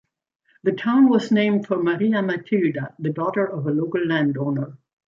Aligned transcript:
The 0.63 0.71
town 0.71 1.09
was 1.09 1.31
named 1.31 1.67
for 1.67 1.77
Maria 1.77 2.23
Matilda, 2.23 2.95
the 2.97 3.11
daughter 3.11 3.45
of 3.45 3.67
a 3.67 3.71
local 3.71 4.03
landowner. 4.03 4.75